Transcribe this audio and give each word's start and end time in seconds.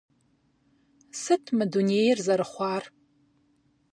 Сыт 1.21 1.43
мы 1.57 1.63
дунейр 1.71 2.17
зэрыхъуар? 2.25 2.83